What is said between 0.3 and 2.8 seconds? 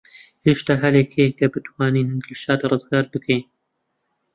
هێشتا هەلێک هەیە کە بتوانین دڵشاد